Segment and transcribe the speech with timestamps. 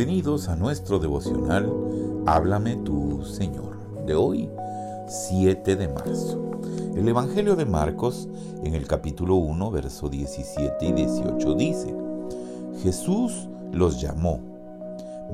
[0.00, 1.70] Bienvenidos a nuestro devocional
[2.24, 3.76] Háblame tú, Señor,
[4.06, 4.48] de hoy,
[5.06, 6.52] 7 de marzo.
[6.96, 8.26] El Evangelio de Marcos,
[8.64, 11.94] en el capítulo 1, verso 17 y 18, dice,
[12.82, 14.40] Jesús los llamó,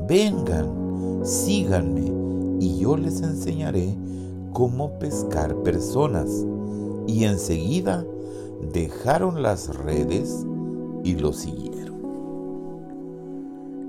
[0.08, 2.12] vengan, síganme,
[2.58, 3.96] y yo les enseñaré
[4.52, 6.44] cómo pescar personas.
[7.06, 8.04] Y enseguida
[8.72, 10.44] dejaron las redes
[11.04, 11.75] y lo siguieron.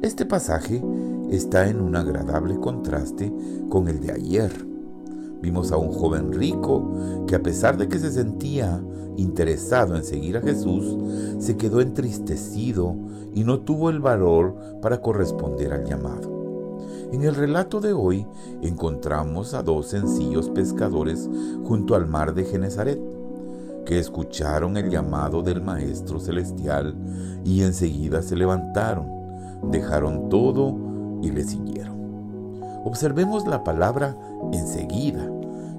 [0.01, 0.83] Este pasaje
[1.31, 3.33] está en un agradable contraste
[3.67, 4.51] con el de ayer.
[5.41, 8.79] Vimos a un joven rico que a pesar de que se sentía
[9.17, 10.95] interesado en seguir a Jesús,
[11.39, 12.95] se quedó entristecido
[13.33, 16.37] y no tuvo el valor para corresponder al llamado.
[17.11, 18.27] En el relato de hoy
[18.61, 21.27] encontramos a dos sencillos pescadores
[21.63, 22.99] junto al mar de Genezaret
[23.85, 26.93] que escucharon el llamado del Maestro Celestial
[27.45, 29.16] y enseguida se levantaron,
[29.63, 30.75] dejaron todo
[31.21, 31.97] y le siguieron.
[32.85, 34.17] Observemos la palabra
[34.53, 35.31] enseguida,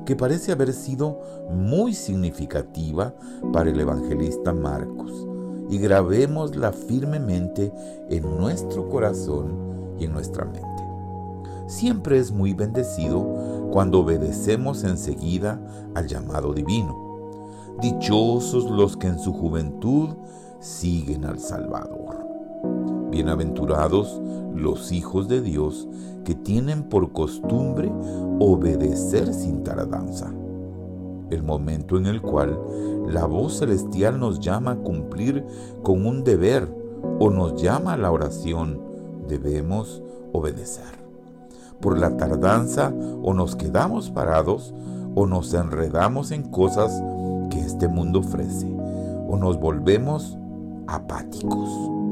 [0.05, 3.15] que parece haber sido muy significativa
[3.53, 5.27] para el evangelista Marcos,
[5.71, 7.73] y grabémosla firmemente
[8.09, 10.83] en nuestro corazón y en nuestra mente.
[11.67, 15.61] Siempre es muy bendecido cuando obedecemos enseguida
[15.95, 17.09] al llamado divino
[17.81, 20.09] Dichosos los que en su juventud
[20.59, 22.18] siguen al Salvador.
[23.11, 24.21] Bienaventurados
[24.55, 25.89] los hijos de Dios
[26.25, 27.91] que tienen por costumbre
[28.39, 30.31] obedecer sin tardanza.
[31.31, 32.59] El momento en el cual
[33.07, 35.45] la voz celestial nos llama a cumplir
[35.83, 36.69] con un deber
[37.19, 38.79] o nos llama a la oración,
[39.27, 40.99] debemos obedecer.
[41.81, 44.75] Por la tardanza o nos quedamos parados
[45.15, 47.03] o nos enredamos en cosas
[47.49, 48.71] que este mundo ofrece
[49.29, 50.37] o nos volvemos
[50.87, 52.08] apáticos.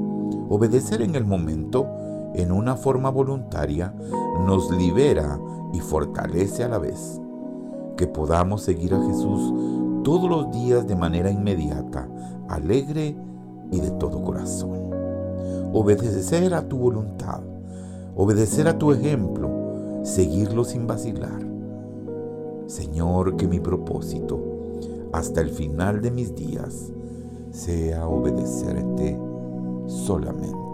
[0.48, 1.86] Obedecer en el momento,
[2.34, 3.94] en una forma voluntaria,
[4.46, 5.40] nos libera
[5.72, 7.20] y fortalece a la vez.
[7.96, 12.08] Que podamos seguir a Jesús todos los días de manera inmediata,
[12.48, 13.16] alegre
[13.72, 14.90] y de todo corazón.
[15.72, 17.40] Obedecer a tu voluntad,
[18.14, 19.50] obedecer a tu ejemplo,
[20.04, 21.44] seguirlo sin vacilar.
[22.66, 24.40] Señor, que mi propósito
[25.12, 26.92] hasta el final de mis días
[27.50, 29.18] sea obedecerte
[29.88, 30.65] solamente.